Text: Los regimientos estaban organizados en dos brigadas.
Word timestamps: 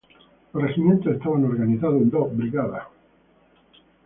Los 0.53 0.63
regimientos 0.63 1.13
estaban 1.13 1.45
organizados 1.45 2.01
en 2.01 2.09
dos 2.09 2.35
brigadas. 2.35 2.85